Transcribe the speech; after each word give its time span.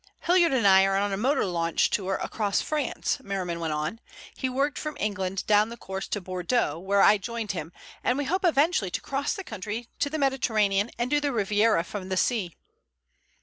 "Hilliard 0.21 0.51
and 0.51 0.65
I 0.65 0.83
are 0.85 0.97
on 0.97 1.13
a 1.13 1.15
motor 1.15 1.45
launch 1.45 1.91
tour 1.91 2.15
across 2.23 2.59
France," 2.59 3.19
Merriman 3.21 3.59
went 3.59 3.73
on. 3.73 3.99
"He 4.35 4.49
worked 4.49 4.79
from 4.79 4.97
England 4.99 5.45
down 5.45 5.69
the 5.69 5.77
coast 5.77 6.11
to 6.13 6.19
Bordeaux, 6.21 6.79
where 6.79 7.03
I 7.03 7.19
joined 7.19 7.51
him, 7.51 7.71
and 8.03 8.17
we 8.17 8.23
hope 8.25 8.43
eventually 8.43 8.89
to 8.89 9.01
cross 9.01 9.35
the 9.35 9.43
country 9.43 9.89
to 9.99 10.09
the 10.09 10.17
Mediterranean 10.17 10.89
and 10.97 11.11
do 11.11 11.19
the 11.19 11.31
Riviera 11.31 11.83
from 11.83 12.09
the 12.09 12.17
sea." 12.17 12.55